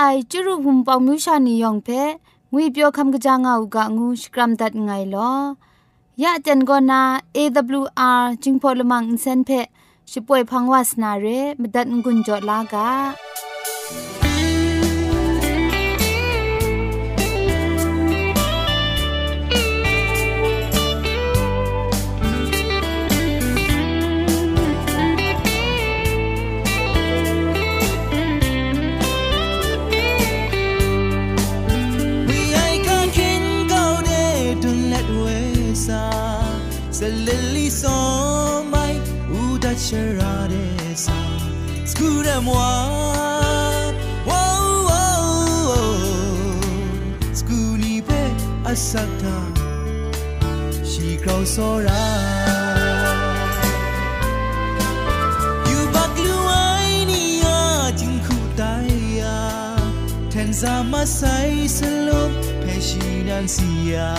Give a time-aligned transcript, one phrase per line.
[0.00, 1.88] ไอจุรุภุมปองมิวชานียองเพ
[2.52, 5.32] งุยเปียวคำกะจางเอากะงูสกรัมดัดไงลอ
[6.22, 7.02] ยะจันโกนา
[7.36, 9.50] AWR จิงพอลมังอินเซนเพ
[10.10, 11.26] ช่วยพังวาสนาเร
[11.60, 12.88] มดัดงุนจอดลากา
[51.58, 52.04] စောရာ
[55.70, 57.56] You back luainia
[58.00, 59.36] jinku daya
[60.32, 62.30] tenza masai selum
[62.62, 64.10] peshinan sia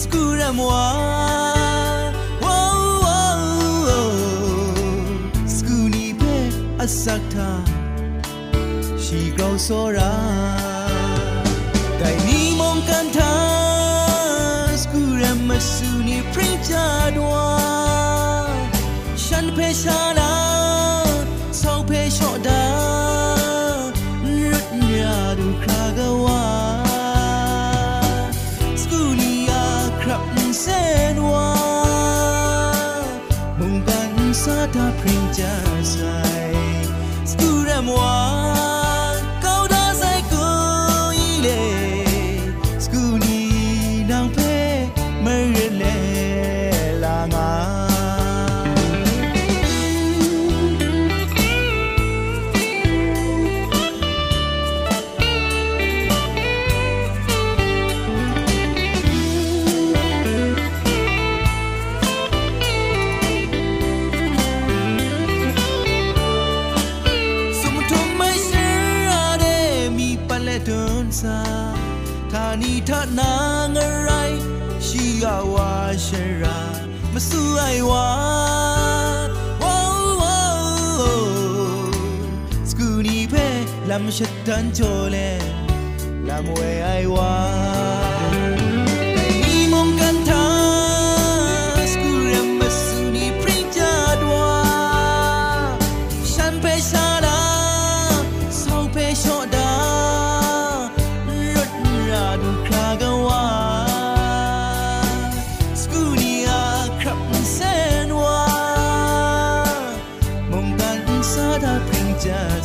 [0.00, 2.12] skura moi
[2.44, 3.42] wow wow
[5.56, 6.36] skuni pe
[6.84, 7.50] asakta
[9.04, 10.12] she grows so ra
[12.00, 12.45] dai ni
[16.76, 18.48] princha dwa
[19.16, 20.32] shan pe sha la
[21.50, 22.62] sau pe sho da
[24.24, 26.42] rut nya du kra ga wa
[28.82, 29.64] skulia
[30.00, 30.24] krap
[30.64, 31.48] sen wa
[33.58, 35.52] mong kan sa ta princha
[35.94, 36.54] sai
[37.88, 38.35] moi မ
[83.96, 85.40] لم شتان جولين
[86.26, 86.76] لم وي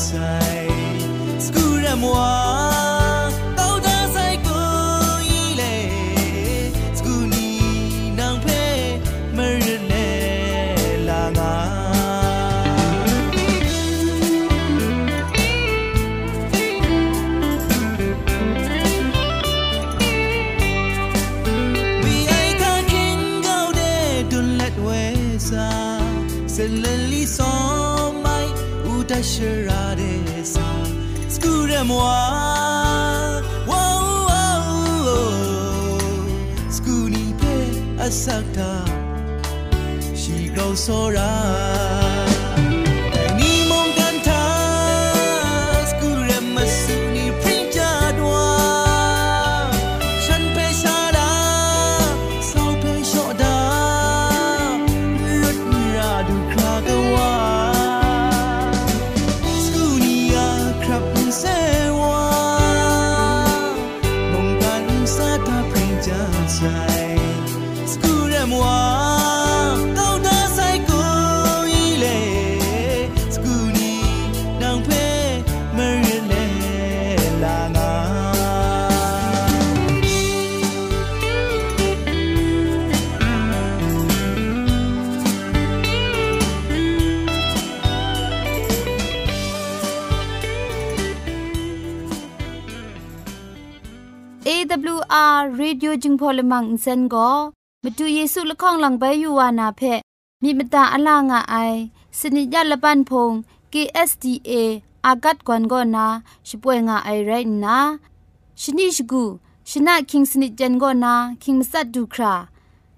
[0.02, 0.91] ใจ
[1.41, 2.91] school à moi.
[31.81, 32.47] မ်းဝဲအိုင်ဝါ
[38.11, 38.84] sắc ta
[40.17, 41.59] chỉ cầu số ra
[96.03, 97.29] จึงพอลมังอินเซนก็
[97.83, 99.81] มาดูเยซูละข้องหลังใบยูวานาเพ
[100.43, 101.55] มีมตาอลางอไอ
[102.19, 103.31] สนิยาละปันพง
[103.73, 104.51] KSDA
[105.05, 106.05] อากัดกวนก็นา
[106.47, 107.31] ช่วยงาไอไร
[107.63, 107.77] นะ
[108.61, 109.23] ชนิชกู
[109.69, 112.33] ชนะคิงสนิจันก็นาคิงมัสัดดูครา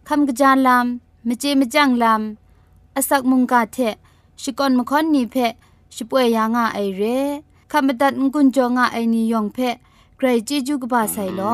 [0.08, 3.78] คำกระจายลำมเจมจังลำอาศักมุงกาเท
[4.42, 5.36] ชิกอนมคอนนีเพ
[5.96, 7.02] ช่วยยางาไอเร
[7.72, 9.58] คำบัดงกุนจงาไอนิยองเพ
[10.18, 11.54] ใครจีจูกบาไซลอ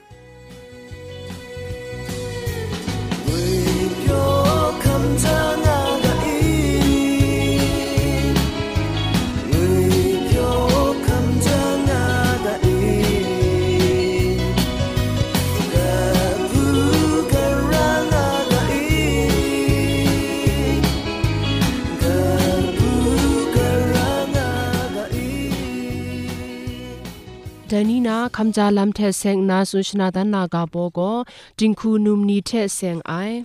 [28.35, 31.17] ခမ်ဂျာလမ်ထဲဆင်နာဆုရှနာဒနာဂါဘောကို
[31.59, 33.37] တင်ခုနုမနီထဲဆင်အိုင်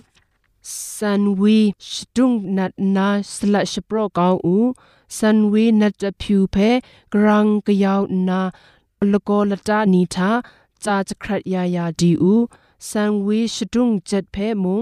[0.95, 1.57] ဆန်ဝီ
[1.89, 4.69] ရှဒုံနတ်နာစလတ်ရှပရောကောင်းဦး
[5.17, 6.69] ဆန်ဝေနတ်တဖြူဖဲ
[7.11, 8.41] ဂရန်ကယောက်နာ
[9.11, 10.29] လကောလတာနီသာ
[10.83, 12.35] ဂျာချခရယာယာဒီဥ
[12.89, 14.81] ဆန်ဝေရှဒုံဂျက်ဖဲမုံ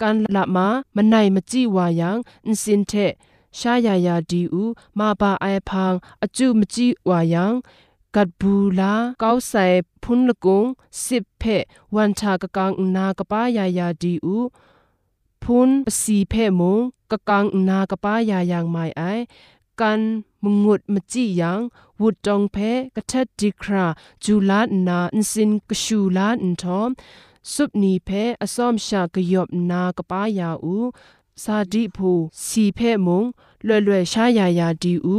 [0.00, 0.56] ကန်လမ
[0.96, 2.10] မနိုင်မကြည့်ဝါယံ
[2.46, 3.12] အင်းစင်တဲ့
[3.58, 4.64] ရှာယာယာဒီဥ
[4.98, 5.94] မဘာအိုင်ဖန်
[6.24, 7.44] အကျုမကြည့်ဝါယံ
[8.16, 9.64] กัดบูลาเก้าใส่
[10.02, 10.64] พุนละกง
[11.04, 11.44] สิบเพ
[11.94, 14.38] วันชากะกังนากะป้ายายาดีอู
[15.42, 15.70] พุน
[16.00, 16.78] สีเพมง
[17.10, 19.02] กะกังนากะป้ายายางไมไอ
[19.80, 20.00] กัน
[20.42, 21.60] มุงุดมจิยัง
[22.00, 22.56] วุดจงเพ
[22.96, 23.86] กะทัดดีครา
[24.24, 26.90] จูลานาอินสินกะชูลาอินทอม
[27.52, 28.10] สุบนีเพ
[28.42, 30.76] อสอมชากะยอบนากะป้ายาอู
[31.42, 32.10] ซาดิพู
[32.46, 33.24] สีเพมง
[33.64, 35.18] เล่เล่ชายายาดีอู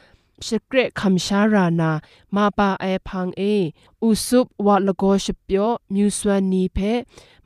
[0.47, 1.91] สเกรคำชารานา
[2.35, 3.41] มาปาไอพังเอ
[4.03, 6.79] อุสุบวัดละโกชเปียวมิวสวานีเพ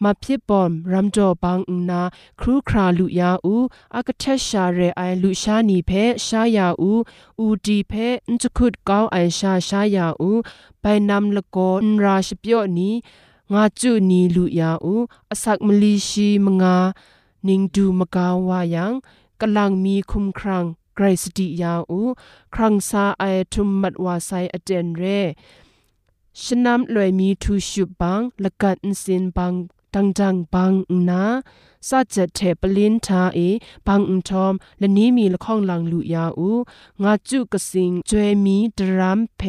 [0.04, 2.02] มาพิบอมรัมจอบังอุนา
[2.40, 3.56] ครูคราลุยาอู
[3.96, 5.92] อากเทชาเรไอลุชานีเพ
[6.26, 6.92] ชายาอู
[7.40, 7.94] อูดีเพ
[8.32, 10.32] นจคุดกาวไอชาชายาอู
[10.82, 12.90] ไปนำละโกนราชเปียวนี
[13.54, 14.96] งาจุนีลุยาอู
[15.32, 16.78] อสักมลีชีมงา
[17.48, 18.94] นิงดูมกาวายัง
[19.42, 20.66] กำลังมีคุมครัง
[20.96, 22.00] ไกรสติยาอู
[22.54, 25.04] ครังซาไอทุมมัดวาไซอเจนเร
[26.42, 29.54] ชนำลอยมีทูชุบังละกัดสินบัง
[29.94, 30.72] ดังจังบัง
[31.10, 31.24] นา
[31.88, 33.40] สัจเทปลินทาเอ
[33.88, 36.50] บังอุทอมและนี้มีละข้องลังลุยาอู
[37.04, 39.42] งาจุกสิงจวยมีดรามเพ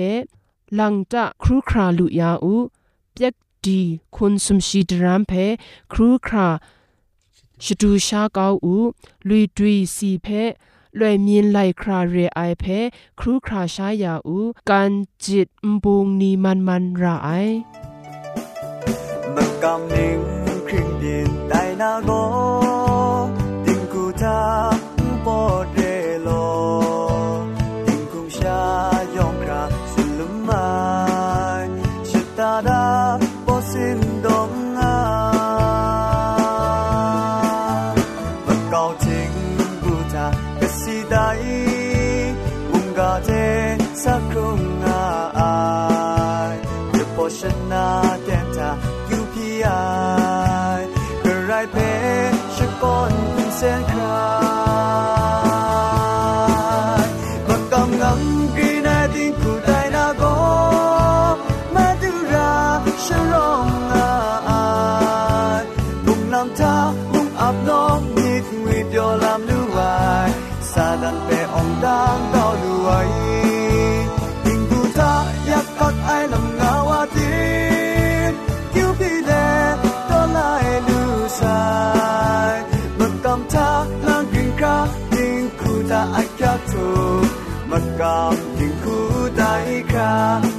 [0.79, 2.55] ลังตะครูคราลุยาอู
[3.13, 3.81] เปียกดี
[4.15, 5.33] คุณสมชีดรามเพ
[5.93, 6.49] ครูครา
[7.65, 8.77] ชดูชาเกาอู
[9.29, 10.29] ลุยดุยสีเพ
[11.00, 12.80] လွယ်မြင်လိုက်ခရာရေအိုင်ဖဲ
[13.20, 14.92] ခရူခရာရှာယာဦးကန်
[15.24, 17.56] ဂျစ်မဘုံနီမန်မန်ရာအိုင်
[19.36, 20.22] မကမ်နင်း
[20.68, 22.45] ခရင်din dai na go din
[88.01, 89.43] กอบยังคู่ใจ
[89.95, 90.56] ค่ะ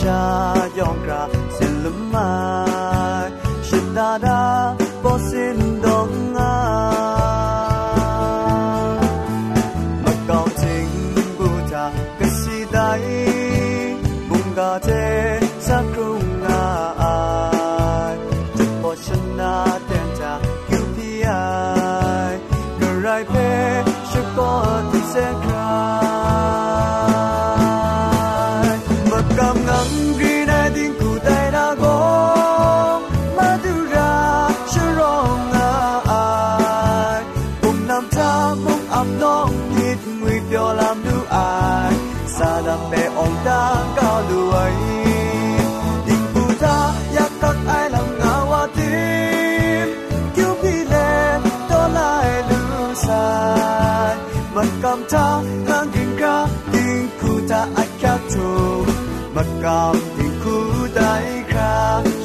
[0.00, 0.29] job.
[54.60, 55.28] ันกำจ้า
[55.68, 56.36] ทางกิงกะ
[56.74, 58.50] ยิงคูจะอักแคทู
[59.34, 60.56] มากำยิงคู
[60.96, 61.14] ได้
[61.52, 62.19] ครับ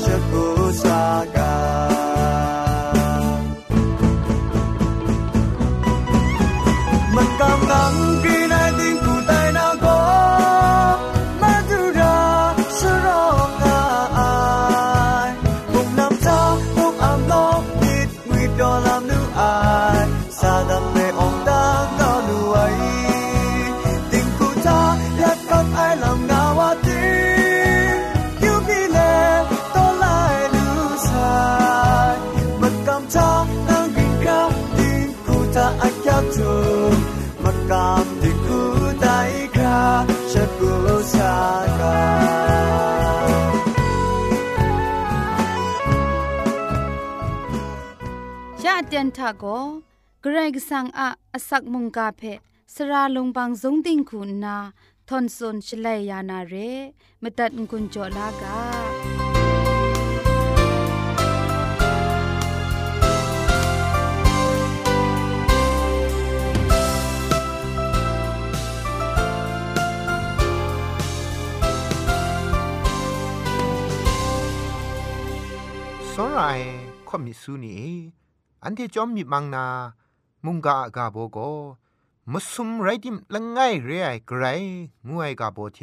[48.66, 49.46] ยะเตียนทะโก
[50.22, 52.22] เกรกสังอะอสักมุงกาเพ
[52.74, 54.58] สระลงบางสงติงคุณนา
[55.10, 56.54] ทอนซนชลัยยานาเร
[57.22, 58.60] มตัดกุญจลากา
[76.12, 76.62] สราย
[77.10, 77.78] ขมิสูนี
[78.68, 79.66] อันที่จอมมีมังนา
[80.46, 81.38] มุงกากาโบโก
[82.32, 84.44] มสุมไรดิมละไงเรไอกร
[85.08, 85.80] งูไอกาโบเท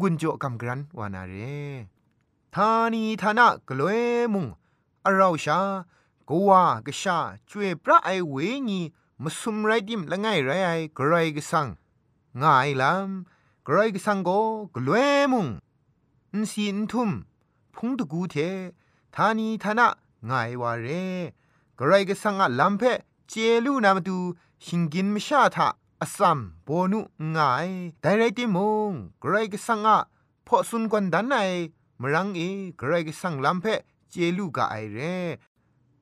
[0.00, 1.34] งุนโจกำกรันวานาเร
[2.54, 4.00] ทานีทานะกลวย
[4.32, 4.46] มุง
[5.04, 5.60] อราชา
[6.28, 7.18] กวากชา
[7.50, 8.34] จวยพระไอเว
[8.68, 8.80] ญี
[9.22, 11.66] มสุมไรดิมละไงเรไอกรกสัง
[12.42, 14.30] ง่ายลำไกรกสังโก
[14.74, 15.46] กลวยมุง
[16.32, 17.10] อินซีอินทุม
[17.74, 18.36] พุงตะกูเท
[19.14, 19.88] ทานีทานะ
[20.28, 20.88] ง่ายวาเร
[21.78, 22.82] กระไรก็สังอะลัมเพ
[23.28, 24.18] เจลูนามาดู
[24.66, 25.68] หิงกินมชาทะ
[26.02, 27.00] อสัมโบนุ
[27.36, 27.68] ง่าย
[28.00, 28.58] แต่ไรติม
[28.90, 28.92] ง
[29.22, 29.98] กระไรก็สังอะ
[30.46, 31.36] พอสุนกวนดันไอ
[32.00, 32.40] มรังเอ
[32.78, 33.66] กระไรก็สังลัมเพ
[34.10, 34.98] เจลูกาไอเร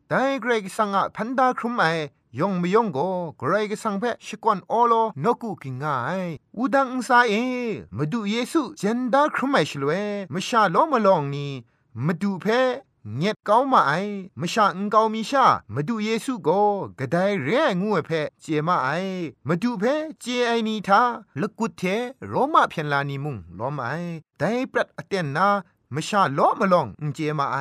[0.09, 1.85] แต่กระไรก็สังอะพันดาครุมไอ
[2.39, 3.09] ยองไม่ยองก็
[3.41, 4.93] กรไรก็สังเพชิกวนอโล
[5.25, 6.25] นกุกิงง่าย
[6.57, 7.35] อุดังอุซาเอ
[7.97, 9.93] มาดูเยซูเจนดาครุมไอชลเว
[10.33, 11.51] มชาโลมาลองนี่
[12.05, 12.47] มาดูเพ
[13.13, 13.93] เงียดเก้ามาไอ
[14.41, 16.49] มชาอุงเกามีชามาดูเยซูโก
[16.99, 18.89] กระไดเรียงูเพเจมาไอ
[19.49, 19.85] มาดูเพ
[20.21, 21.03] เจไอนีทา
[21.41, 21.83] ละกุดเท
[22.29, 23.89] โรมาเพียนลานีมุงล้อมไอ
[24.39, 25.49] ได้ปรัดอเตนนา
[25.95, 27.59] มชาล้อมาลองอุเจมาไอ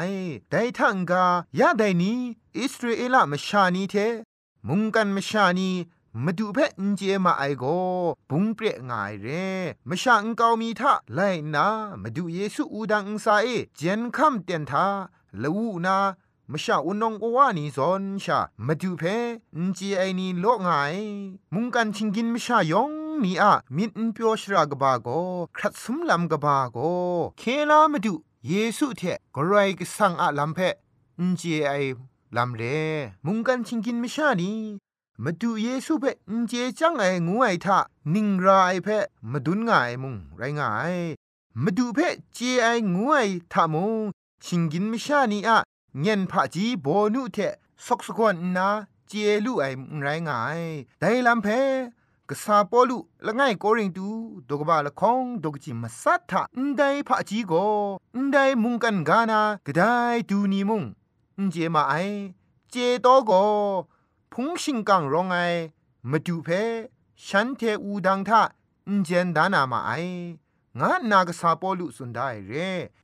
[0.52, 1.24] ได้ทังกา
[1.60, 2.20] ยาไดนี้
[2.58, 3.96] อิสราเอลมชานีเท
[4.68, 5.72] มุงกันมชานี
[6.24, 7.66] มาดูเพอินเจมาไอโก
[8.30, 9.28] บุงเปรง่ายเร
[9.90, 11.20] มชาอุงเกามีทาไล
[11.54, 11.68] นา
[12.02, 14.88] มาดูเยซูอูดังอุงซาเอเจนคัมเตียนทา
[15.42, 15.98] ละวูนา
[16.52, 19.04] มชาอุนงกวานีซอนชามาดูเพ
[19.64, 20.96] นเจไอนีโลง่าย
[21.54, 22.92] มุงกันชิงกินมชายอง
[23.24, 25.08] นีอะมินเปียวชรากบาโก
[25.56, 26.78] ครัดสมลำกบาโก
[27.40, 28.14] เคลามาดู
[28.48, 29.02] เยซูเท
[29.36, 30.60] กรายกสังอะลำเพ
[31.20, 31.72] นเจไอ
[32.36, 32.64] ลำเร
[33.26, 34.52] มุงกันชิงกินมชานี
[35.24, 37.80] มาดูเยซูเพนเจจังไองูไอทะ
[38.14, 38.88] นิงรายเพ
[39.32, 40.96] มาดุนง่ายมุงไรง่าย
[41.64, 42.00] มาดูเพ
[42.34, 43.16] เจไองูไอ
[43.52, 43.94] ทะมุง
[44.46, 45.58] ชิงกินมชานีอะ
[46.02, 47.38] เงินผาจีโบนุเท
[47.86, 48.68] ซอกสกวนนา
[49.08, 49.12] เจ
[49.46, 50.62] ลูไอมุงไรงาย
[51.00, 51.48] ไดลำเพ
[52.30, 54.08] กษาปอลุละง่ายโกริงตู
[54.50, 57.54] ดกบาละคองดกจิมสัทธะอนไดผาจีโก
[58.16, 59.82] อนไดมุงกันกานากะได
[60.30, 60.84] ดูนีมุง
[61.38, 61.94] อนเจมาไอ
[62.72, 63.32] เจโตโก
[64.32, 65.38] พุงชิงกังรองไอ
[66.10, 66.50] มาดูเพ
[67.26, 68.42] ฉันเทอูดังทะ
[68.88, 69.92] อนเจนดานามาไอ
[70.80, 72.54] งานนากษาปอลุสุนได้เร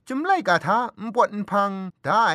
[0.08, 1.72] จุมไลกาทาอุปวดพัง
[2.04, 2.26] ได้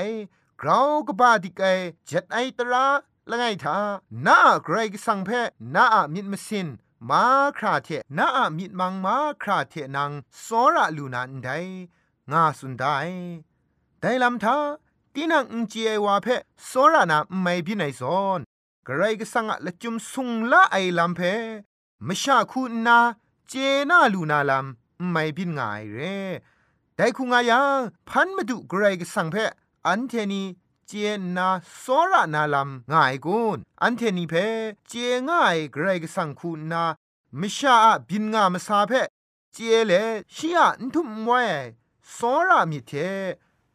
[0.60, 1.66] กราวกบาดิกไอ
[2.06, 2.86] เจ็ดไอตรา
[3.30, 3.78] ละไงทา
[4.26, 5.30] นาไกรกสังเพ
[5.74, 6.68] นาอะมิดมสิน
[7.08, 7.24] มา
[7.58, 7.88] คราเท
[8.18, 10.10] นาอะมิดมังมาคราเทนัง
[10.44, 11.48] สอระลูนันได
[12.30, 12.96] งาสุนได้
[14.00, 14.56] ได้ลำทา
[15.14, 15.74] ตีนังอุจเจ
[16.04, 16.26] วาเพ
[16.68, 18.40] สอระนาไม่พินัยซอน
[18.86, 21.20] กระไรก็สังอะละจุมสุงละไอลำเพ
[22.06, 22.98] มชาคูนา
[23.48, 23.52] เจ
[23.90, 25.98] นาลูนาลำ ไม่พินงายเร
[26.96, 29.36] แต่คุงายังพันมาดูกรกสังเพ
[29.86, 30.42] อันเทนี
[30.86, 30.92] เจ
[31.36, 31.48] นา
[31.82, 34.34] สอระนาลำง่ายกุนอันเทนีเพ
[34.88, 34.92] เจ
[35.28, 36.84] ง่ายกรกสังคูนา
[37.40, 37.76] มชา
[38.08, 38.92] บินงามสาเพ
[39.52, 39.92] เจเล
[40.34, 41.42] ชียนทุมไว้
[42.16, 42.92] สอรามิเท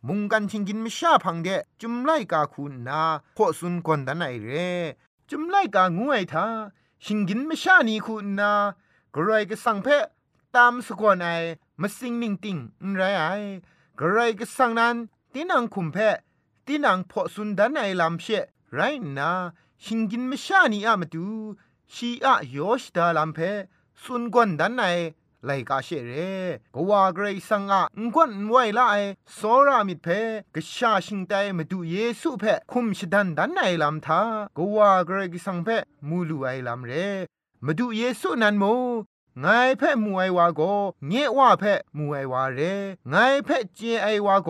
[0.08, 1.48] มุงกันชิงกินมชาพังเด
[1.82, 3.02] จุมไลกาคุณนา
[3.36, 4.50] พอสุนกวนดันไอเร
[5.30, 6.46] จุมไลกางวยทา
[7.04, 8.52] ชิงกินมชานีคุณนา
[9.16, 9.88] กรายก็สังเพ
[10.56, 11.28] ตามสกวนไอ
[11.82, 12.58] มาสิงนิ่งติง
[12.96, 13.24] ไรไอ
[14.00, 14.96] กรายก็สังนั้น
[15.34, 15.98] ตีนังคุมเพ
[16.66, 18.26] ตีนังพอสุนดันไอลำเช
[18.74, 18.80] ไร
[19.18, 19.32] นา
[19.84, 21.28] ชิงกินมชานีอามาดู
[21.94, 23.40] ชีอะโยชดาลำเพ
[24.02, 24.86] สุนกวนดันไอ
[25.46, 26.14] ไลกาเชเร
[26.76, 27.82] กว่าเกรซังอะ
[28.14, 28.96] งวนไวละไอ
[29.34, 30.08] โซรามิดเพ
[30.56, 34.22] กชาชิงไตมาดูเยซูเพคุมชดันดันไอลำทา
[34.58, 35.68] กว่าเกรกสังเพ
[36.08, 36.92] มูลูไอลำเร
[37.66, 38.64] มาดูเยซูนันโม
[39.42, 39.48] ไง
[39.78, 40.62] เพ่มวยว่าโก
[41.08, 42.60] เงว่าเพ่มวยว่าเร
[43.10, 44.50] ไงเพ่เจไอว่าโก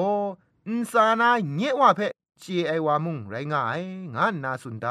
[0.67, 2.07] อินสานาเงว่าเพ่
[2.39, 3.81] เจไอว่ามุงไรงาย
[4.15, 4.87] งานนาสุนได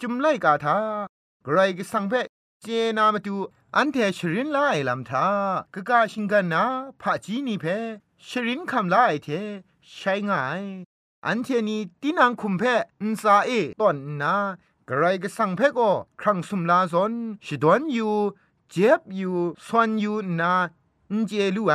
[0.00, 0.78] จุมไลกาทา
[1.44, 2.20] ไกรกสังเพ่
[2.62, 3.36] เจนามาดู
[3.76, 5.26] อันเทชรินลาไอลำทา
[5.74, 6.64] กะกาชิงกันนา
[7.00, 7.64] พะจีนีเพ
[8.28, 9.28] ชรินคำลาไอเท
[9.94, 10.62] ใช้ง่าย
[11.26, 12.62] อันเทนี้ตินังคุมเพ
[13.00, 13.50] อินซาเอ
[13.80, 14.34] ตอนนา
[14.88, 17.12] กระไรก็สั่งเพก็ครั้งสุมลาซอน
[17.46, 18.14] ชิดวนอยู่
[18.72, 20.54] เจ็บอยู่สวนอยู่นา
[21.26, 21.74] เจลูไอ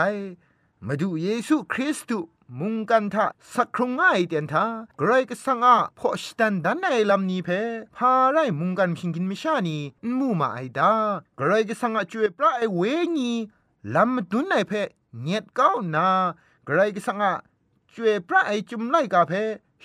[0.86, 2.28] มาดูเยซูคริสต์
[2.60, 4.66] มุงกันทะสักครุงง่ายเตียนทา
[5.00, 7.50] กรก็สังอาพอชตันดันในลำนี้เพ
[7.98, 9.78] พาไรมุงกันพิงกินมิชานี
[10.18, 10.92] มูมาไอดา
[11.40, 12.82] กรก็สังอาจวยพระไอเว
[13.16, 13.32] งี
[13.96, 14.72] ลำดุนในเพ
[15.22, 16.08] เงียดก้าวนา
[16.68, 17.34] กรก็สังอา
[17.94, 19.34] จวยพระไอจุมไลกาเพ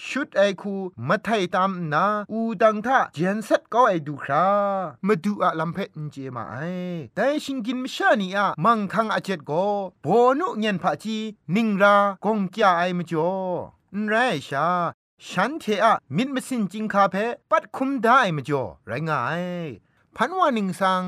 [0.08, 0.74] ชุดไอคู
[1.08, 4.46] มาไทยตามนาอูดังท่าเจนเซ็ตก็ไอดูครา
[5.06, 6.56] มาดูอะลำเพนเจมาไอ
[7.14, 9.66] แต่ชิงกินมชานีอะมังคังอาเจ็ดก็
[10.02, 10.06] โบ
[10.38, 11.18] นุเงียนผาจี
[11.54, 13.30] นิงรากงจ้าไอมจ่อ
[13.96, 14.14] นไร
[14.48, 14.68] ชา
[15.28, 17.16] ฉันเทอะมิดมสินจิงคาเพ
[17.50, 19.44] ปัดคุมได้มจ่อไรงาย
[20.16, 21.02] พันวานิงสัง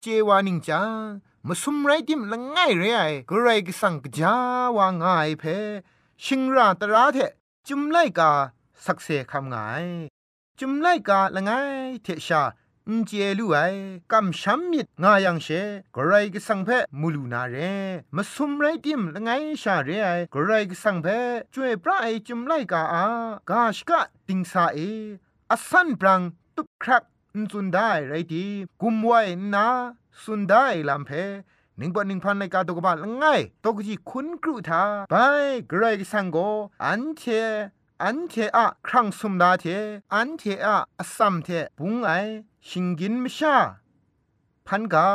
[0.00, 1.04] เจวานิงจาง
[1.46, 4.34] มาสุมไรดิมละง่ายเรไอก็ไรก็สังกจา
[4.76, 5.44] วางง่ายเพ
[6.24, 7.18] ชิงราตราเท
[7.70, 8.30] จุมไลกา
[8.84, 9.56] สักเซคำไง
[10.58, 11.50] จุมไลกาละไง
[12.02, 12.42] เทชา
[12.88, 13.56] อินเจลูไอ
[14.12, 15.48] กำช้ำมิดงายังเช
[15.94, 16.68] กรายกสังเพ
[17.00, 17.56] มูลูนาเร
[18.16, 19.30] มาสุมไรติมละไง
[19.62, 21.06] ชาเรไอกรายกสังเพ
[21.52, 23.04] ช่วยพระไอจุมไลกาอา
[23.50, 24.78] กาชกะติงสาเอ
[25.50, 26.20] อสันปรัง
[26.56, 27.02] ตุกครัก
[27.38, 28.44] นสุนได้ไรดี
[28.80, 29.20] กุมไว้
[29.54, 29.66] นา
[30.22, 31.10] สุนได้ลำเพ
[31.78, 35.14] หนิ่งปนิ่งพันในกาตกบาลง่ายตกจีคุณกรุธาไป
[35.70, 36.38] กรกสังโก
[36.84, 37.22] อันเท
[38.02, 39.64] อันเทอะครั้งสมดาเท
[40.14, 42.10] อันเทอะอสัมเทปุงไอ
[42.68, 43.56] ชิงกินมชา
[44.66, 45.08] พันกา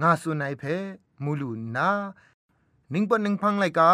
[0.00, 0.62] งาสุนัยเพ
[1.24, 1.90] มูลูนา
[2.92, 3.92] นิ่งปนิ่งพังไลกา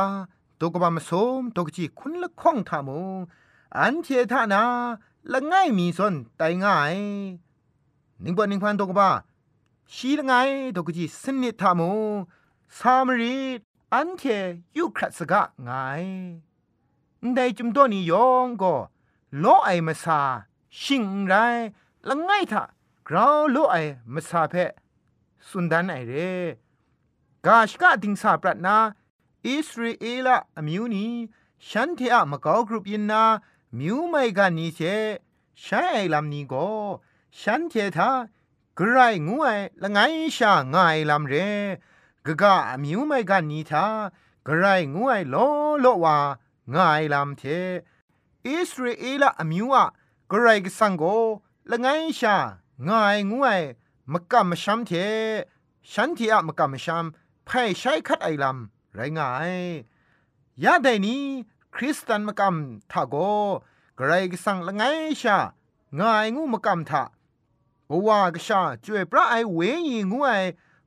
[0.61, 3.01] ตกบามาสมตกจีคุณละข้องทามู
[3.79, 4.62] อันเททานา
[5.33, 6.94] ละง่ายมีสนไตง่าย
[8.21, 9.11] หนิ่งปนิ่งพันตกบา
[9.94, 10.33] ชีละไง
[10.77, 11.81] ดกจีสนิทาม
[12.79, 13.37] สามรี
[13.92, 14.22] อันเท
[14.77, 15.70] ยุครัสกะไง
[17.35, 18.74] ได้จุมตัวนี้ยองก็
[19.40, 20.20] โลไอมาซา
[20.81, 21.35] ชิงไร
[22.09, 22.62] ละไงท่า
[23.09, 23.77] กราวโลไอ
[24.14, 24.55] มาซาเพ
[25.48, 26.12] สุนดันไอเร
[27.46, 28.77] กาชกะติงสาปรัตนา
[29.46, 31.07] อิสราเอลอมิวนี
[31.68, 33.22] ฉันเทอะมะกอกรุปยินนา
[33.79, 34.81] มิวไม่กันนี้เช
[35.62, 36.66] ใช้ไอลำนี้ก็
[37.40, 38.11] ฉันเททา
[38.81, 39.99] กรายงวยละไง
[40.37, 41.35] ชาง่ายลำเร
[42.27, 43.87] กะกะมิวไม่กันนีทา
[44.47, 45.37] กรายงวยโล
[45.81, 46.17] โลว่า
[46.75, 47.43] ง่ายลำเท
[48.47, 49.87] อิสราเอลอมิวอะ
[50.31, 51.05] กรายกสังโก
[51.71, 51.87] ละไง
[52.19, 52.37] ชา
[52.88, 53.61] ง่ายงวย
[54.12, 54.91] มะกะมชัมเท
[55.93, 57.05] ฉันที่อะมะกะมชัม
[57.45, 59.55] ไพ่ใช้คัดไอลำไรง่าย
[60.64, 61.23] ยาได้นี้
[61.75, 63.17] คริสตันมะกำทาโก
[63.99, 64.83] กรายกสังละไง
[65.23, 65.38] ชา
[66.01, 67.03] ง่ายงูมะกำทา
[67.90, 70.42] บว่ากชาจวยพระไอเวงีงวย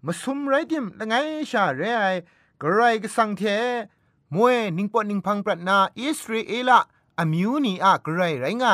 [0.05, 1.13] มาสุมไรดิมละไง
[1.51, 2.05] ชาเรไอ
[2.61, 3.43] กระไรก็สังเท
[4.35, 6.79] มวยนิงปอนิงพังปรัตนาอิสราเอละ
[7.19, 8.65] อมิวนีอะกระไรไรไง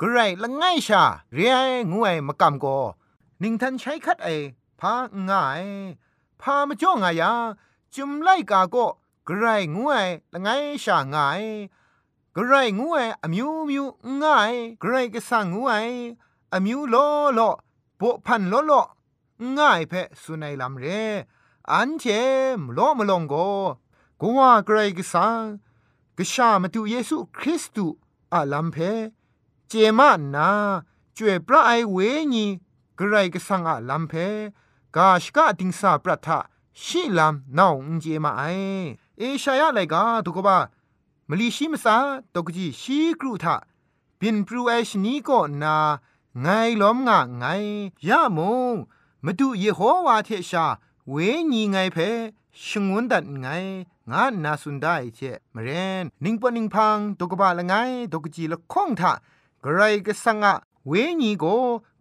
[0.00, 1.02] กระไรละไงชา
[1.34, 1.58] เรไอ
[1.92, 2.66] งวยมากำโก
[3.42, 4.28] นิงทันใช้คัดไอ
[4.80, 4.94] พา
[5.28, 5.62] ง่าย
[6.40, 7.32] พามาจ้องายา
[7.94, 8.76] จุมไลกาโก
[9.28, 10.48] กระไรงวยละไง
[10.84, 11.42] ชาง่าย
[12.36, 13.84] กระไรงวยอมิวมิว
[14.22, 15.86] ง่ายกระไรก็สังงวย
[16.52, 16.96] อมิวโล
[17.34, 17.40] โล
[18.00, 18.72] ปุพันโลโล
[19.56, 20.86] ง่ายเพสุนัยลำเร
[21.72, 22.04] อันเช
[22.58, 23.34] มโลมลงโก
[24.20, 25.42] กัวเกรกสัง
[26.18, 27.96] กชามตุเยซูคริสต์
[28.32, 28.76] อาลัมเพ
[29.68, 30.50] เจมานา
[31.16, 31.96] จวยพระไอเว
[32.34, 32.46] ญี
[32.98, 34.12] กรกสังอาลัมเพ
[34.96, 36.38] กาชกะติงสาปรัทะ
[36.82, 38.42] ชิลัมนาวอุเจมาไอ
[39.18, 40.58] เอชายะไลกาตุกบา
[41.28, 41.96] มลีชิมสา
[42.34, 43.56] ตกจีชีกรุทะ
[44.20, 45.76] บินปรูเอชนีก็นา
[46.42, 46.48] ไง
[46.80, 47.44] ล้อมงะไง
[48.08, 48.40] ยะม
[48.72, 48.74] ง
[49.24, 50.66] มาดูเยโฮวาเทชา
[51.10, 51.14] เว
[51.52, 51.98] ญีไงเพ
[52.64, 53.48] ชงวนดัดไง
[54.10, 55.20] งานนาสุนได้เช
[55.54, 55.68] มเร
[56.02, 57.74] นนิงปนิงพังตกบะละไง
[58.12, 59.12] ตกจีละข้องทะ
[59.64, 60.54] กไรก็สังะ
[60.86, 61.44] เวญีโก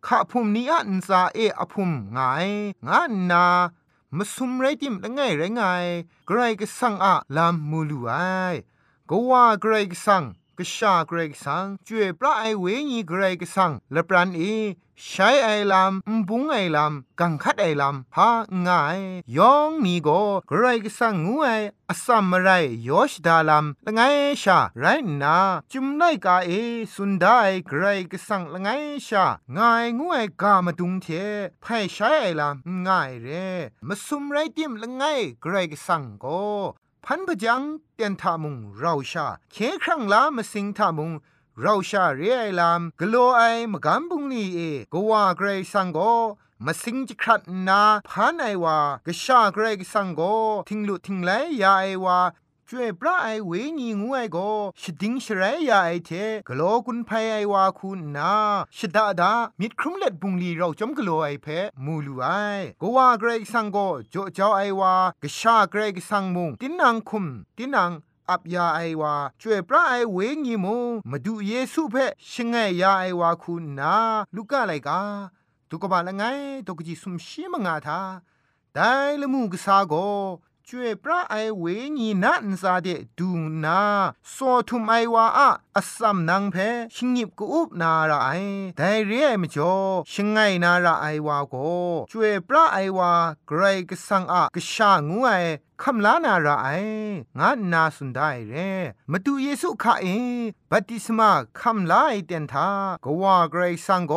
[0.05, 2.19] ขะพุมนี้อันซาเออพุมไง
[2.87, 3.45] งานนา
[4.15, 5.61] มาสุมไรติมละไงไรไง
[6.27, 8.11] ไกรก็สังอะลามมูลูไอ
[9.09, 10.23] ก็ว่าไกรก็สัง
[10.59, 14.41] กษาเกรกสังจวยพระไอเวญีเกรกสังและปรันเอ
[15.03, 18.29] ใช้ไอลำมบุงไอลำกังคัดไอลำพา
[18.67, 18.99] ง่าย
[19.37, 20.09] ยองมีโก
[20.47, 21.47] เกรกสังงูไอ
[21.89, 22.49] อสัมมไร
[22.87, 24.01] ยอชดาลำละไง
[24.43, 24.85] ชาไร
[25.23, 25.37] นา
[25.71, 26.49] จุมไนกาเอ
[26.93, 28.69] สุนได้เกรกสังละไง
[29.07, 29.25] ชา
[29.57, 31.07] ง่ายงูไอกามาดุงเท
[31.61, 33.27] ไพใช้ไอลำง่ายเร
[33.87, 35.03] มาสุมไรติมละไง
[35.41, 36.25] เกรกสังโก
[37.07, 37.61] พันพจัง
[37.95, 41.11] เตียนทามุงเราชาเคครั้งลามาสิงทามุง
[41.61, 43.41] เราชาเรียลามกลัวไอ
[43.71, 44.59] มกำบุงนี่เอ
[44.93, 45.99] กว่าเกรซังโก
[46.65, 50.21] มาสิงจิครัดนาพันไอวากชาเกรกสังโก
[50.69, 52.17] ทิงลุทิงไลยาไอวา
[52.69, 54.37] ช่วยพระไอเวญีงูไอโก
[54.81, 56.11] ชดิงชรายาไอเท
[56.47, 58.33] กโลกุนไพไอวาคุณนา
[58.77, 61.47] ชดาดามิดครุมเล็ดบุงลีเราจอมกโลไอเพ
[61.85, 62.27] มูลูไอ
[62.81, 63.77] ก็ว่าเกรกสังโก
[64.09, 67.25] โจเจ้าไอวากชาเกรกสังมุงตินังคุม
[67.57, 67.91] ตินัง
[68.29, 70.77] อับยาไอวาช่วยพระไอเวงีมู
[71.09, 71.95] มาดูเยซูเพ
[72.31, 73.95] ชงไงยาไอวาคุณนา
[74.35, 75.01] ลูกอะไรกา
[75.69, 76.23] ตุกบาละไง
[76.67, 77.99] ตุกจิสุมชีมงาทา
[78.73, 79.93] ได้ละมูกษาโก
[80.72, 83.30] ကျွေပရအိုင်ဝေညီနန်စာတဲ့ဒူ
[83.64, 83.80] နာ
[84.34, 85.26] စောထုမိုင်ဝါ
[85.76, 93.12] အစမ်နန်းဖဲရှင်ညစ်ကူဥပနာရအိုင်ဒိုင်ရဲမကျော်ရှင်ငိုင်နာရအိုင်ဝါကိုကျွေပရအိုင်ဝါ
[93.48, 95.50] ဂရိတ်ကဆန်အခရှာငူအိုင်
[95.82, 96.68] คำลานาราไอ
[97.38, 98.54] งานาสุนได้เร
[99.10, 101.30] มาดูเยซูข้าเองบัติสมา
[101.60, 102.68] คำลาไอเตนทา
[103.04, 104.14] กว่าเกรซังโก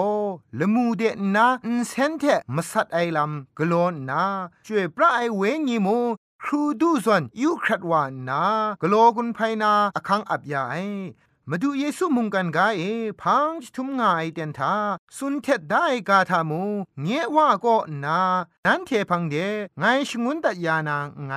[0.59, 1.01] ละมูเด
[1.35, 2.23] นาอินเซนเท
[2.55, 4.23] มาสัดไอลำกลอนนา
[4.65, 5.87] ช่วยพระไอเวงีโม
[6.44, 8.44] ครูดูส่วนยูครัดวานนา
[8.80, 10.74] กโลกุนไพนาอคังอับยาไอ
[11.50, 12.82] มาดูเยซูมุงกันกาเอ
[13.22, 14.74] พังทุมงายเดนทา
[15.16, 16.62] สุนเท็ดได้กาทามู
[17.02, 18.20] เงว่าก็นา
[18.66, 19.34] นั้นเทพังเด
[19.78, 21.34] ไงชงุนตัดยานางไง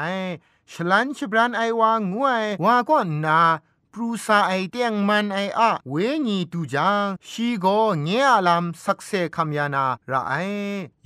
[0.71, 3.41] ฉลันชบรานไอวางงวยว่าก็นา
[3.93, 5.95] ปรูซาไอเตียงมันไออะเว
[6.27, 7.65] ญีตูจางชีโก
[8.01, 10.34] เงียลามสักเซคัมยานาระไอ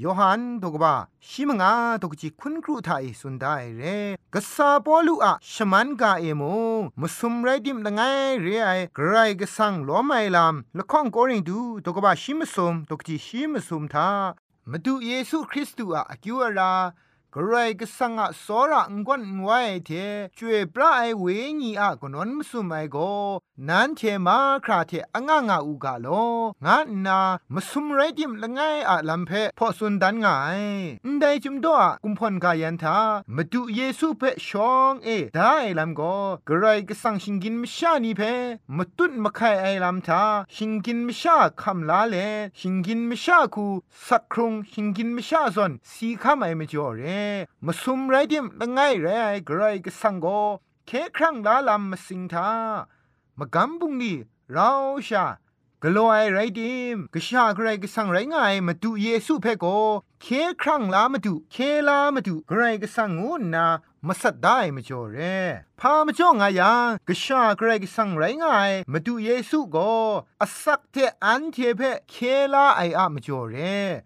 [0.04, 0.94] ยอหันตกบา
[1.28, 3.82] ชิมงาตกจิคุณครูไทยสุนได้เร
[4.34, 6.44] กษาปอลูอะชมันกาเอโม
[7.00, 8.02] มุสุมไรดิมละไง
[8.42, 14.10] เรไอกรายกสังล้อไมลามละข้องโกริงดูตกบาชิมสุมตกจิชิมสุมทา
[14.72, 16.74] มาดูเยซูคริสต์อะอกิวรา
[17.38, 19.90] กรายก็สังอะสอระงวนไว้เท
[20.38, 21.24] ช่วยปลาไอเว
[21.62, 22.98] ญีอะกนนมสุไมโก
[23.70, 26.08] นั้นเทมาคราเทอะงะงะอูกาโล
[26.66, 27.20] งะนา
[27.54, 30.28] มสุมไรดิมละไงอะลัมเพพอสุนดันไง
[31.06, 32.98] อันใดจุมโตอะกุมพอนกายันทา
[33.36, 36.02] มาดูเยซูเพชองเอได้ลัมโก
[36.48, 38.22] กรายก็สังชิงกินมชานีเพ
[38.78, 40.24] มาตุนมาไคไอลัมทา
[40.56, 42.16] ชิงกินมชาคำลาเล
[42.60, 43.68] ชิงกินมชาคู
[44.08, 47.04] สักครุงชิงกินมชาซอนสีคำไอมจ่อเร
[47.66, 49.08] มาซุมไรดิมละไงไร
[49.46, 50.28] ไกรก็สังโก
[50.88, 52.50] เคครั้งลาลำมาสิงทา
[53.40, 54.18] มากำบุงนี่
[54.52, 54.72] เรา
[55.08, 55.26] ชา
[55.84, 58.36] กลัวไอไรดิมกชาใครก็สังไรไง
[58.68, 59.66] มาดูเยซูเพ่โก
[60.22, 60.28] เค
[60.62, 61.56] ครั้งลามาดูเค
[61.88, 63.66] ลามาดูใครก็สังงูนา
[64.08, 65.18] มาสัดได้มาจ่อเร
[65.82, 68.46] พามาจ่องายังกชาเกรกสังไรไง
[68.92, 69.94] มาดูเยซูก็
[70.42, 72.16] อสักเทอันเทเพเค
[72.54, 73.56] ลาไออะมาจ่อเร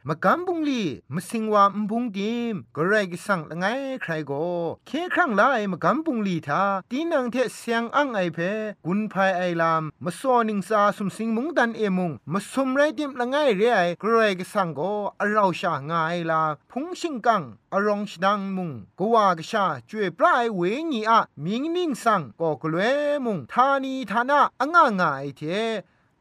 [0.08, 3.66] มากำบุงลีมาสิงวามบุงดิมกรกสังละไง
[4.02, 4.46] ใครก็
[4.88, 8.40] เคครั้งลาไอมากำบุงลีทาตีนังเทเสียงอังไอเพ
[8.86, 22.82] กุนภายไอลามมาซอนิงซาสุมสิงมุงดันเอมุงมาสมไรดิมละไงเรไอกรกสังก็อเราชางายลาพุงชิงกังอรองชดังมุงกว่ากชาจวยปลายเวงีอะมิงนิ่งสังก็กลว
[23.26, 25.42] มุงทานีทานะอ่างงายเท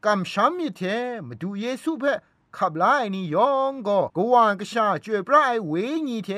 [0.05, 0.81] กำช้ำมิเท
[1.27, 2.13] มาดูเยซูเพ่
[2.57, 5.73] ขับไล่นี่ยองก็กว่ากชาจวยปลายเว
[6.07, 6.29] งีเท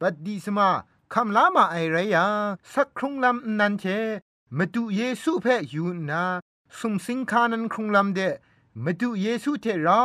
[0.00, 0.70] บัดดีสมา
[1.12, 2.26] คำลามาไอไรยา
[2.72, 3.84] สักครุงลำนันเท
[4.56, 6.22] มาดูเยซูเพอยู่นา
[6.78, 8.20] สมสิงคานันครุงลำเด
[8.84, 10.02] มาดูเยซูเทเรา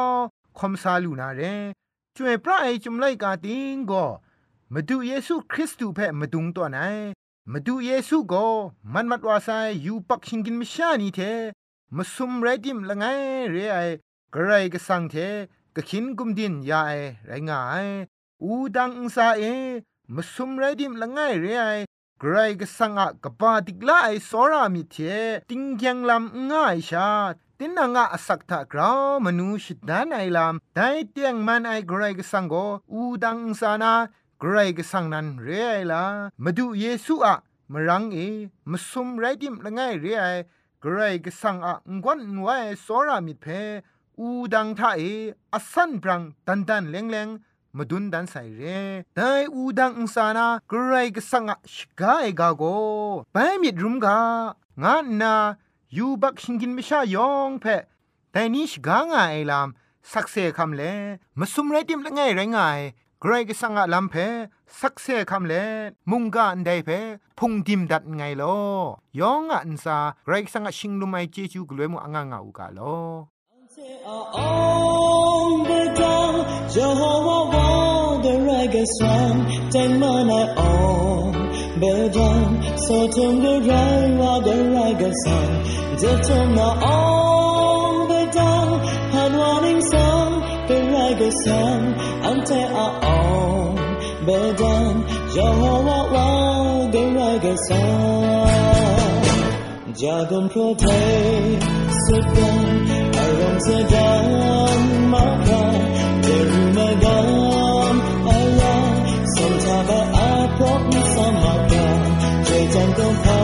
[0.57, 1.41] คมซาลูนาเร
[2.15, 4.05] จวยพระไอจุมไลกาติงก็
[4.73, 6.77] มาดูเยซูคริสต์เพ่มาดุงตัวไหน
[7.51, 8.47] มาดูเยซูก็
[8.93, 9.49] มันมัดวาไซ
[9.85, 11.19] ยูปักชิงกินมิชานีเท
[11.95, 13.05] มาซุมไรดิมละไง
[13.51, 13.77] เรไอ
[14.33, 15.15] กระไรก็สังเท
[15.75, 16.91] ก็ขินกุมดินยาไอ
[17.27, 17.87] ไรงาย
[18.43, 19.43] อูดังอุซาเอ
[20.15, 21.65] มาซุมไรดิมละไงเรไอ
[22.21, 24.95] กระไรก็สังอะกบาติกลาไอสอรามิเท
[25.49, 27.11] ติงยังลำง่ายชา
[27.59, 28.91] ตินนางะอสักทะกรา
[29.23, 30.79] มนูชิดานไอลามได
[31.11, 32.53] เตียงมันไอกรกสังโก
[32.93, 33.93] อูดังสานา
[34.41, 36.03] กรกสังนันเรไอลา
[36.43, 37.35] มาดูเยซูอะ
[37.71, 38.17] มรังเอ
[38.71, 40.25] มาสุมไรดิมละไงเรไอ
[40.83, 43.45] กรกสังอะงวนนวายสอรามิเพ
[44.19, 45.01] อูดังทาเอ
[45.53, 47.29] อสันปรังตันตันเลงเลง
[47.77, 48.61] มาดุนดันใส่เร
[49.15, 52.63] แต่อูดังอุสานากรกสังอะชกาเอกาโก
[53.33, 54.19] ไปมิดรุมกา
[54.83, 55.33] งานนา
[55.97, 57.65] ยูบักชิงกินไม่ชายองเพ
[58.31, 59.69] แต่นี้ชกางาไอลาม
[60.11, 60.81] สักเซคำเล
[61.39, 62.59] มาสุมไรติมละไงไรไง
[63.24, 64.14] กรกสังอะลำเพ
[64.80, 65.54] สักเซคำเล
[66.10, 66.90] มุงกาอันใดเพ
[67.38, 68.56] พุงดิมดัดไงลอ
[69.20, 72.80] ยองอันซาไกรกสังอะชิงลุไมเจจูกลวยมุอ่างงาอูกาโล
[73.72, 76.34] On the dawn,
[76.74, 79.36] Jehovah won the reggae song,
[79.72, 81.32] ten man I on
[81.82, 82.50] the dawn,
[82.84, 85.52] so tum the right the reggae song,
[86.00, 87.43] the tum on
[91.05, 93.75] 발개선 안테아온
[94.25, 97.75] 배단 여호와 왕의 날개선
[99.93, 100.85] 작은 프로테
[102.07, 102.41] 슬픈
[103.19, 105.49] 아름세단 마파
[106.23, 107.05] 대루메간
[108.27, 108.61] 알라
[109.35, 111.73] 손잡아 아픔 삼아가
[112.45, 113.34] 제장던 파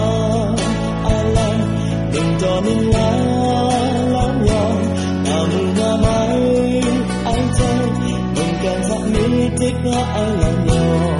[9.83, 11.17] đó ai là nhỏ.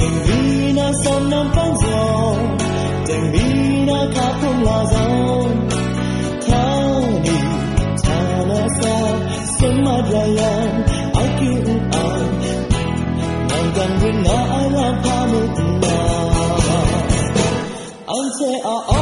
[0.00, 2.36] Tình vì đã sớm năm phán giàu
[3.06, 5.44] tình vì đã khá không là giàu
[6.48, 7.36] thao đi
[8.04, 9.00] thao nó xa,
[9.60, 9.96] sớm mà
[11.14, 12.20] ai kêu ai.
[13.48, 16.22] Nàng cần quên ngã ai làm tha một mà
[18.06, 19.01] anh sẽ ở